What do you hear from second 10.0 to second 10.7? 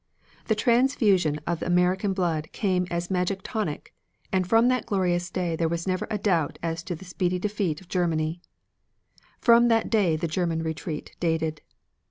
the German